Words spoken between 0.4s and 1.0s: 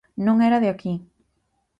era de aquí.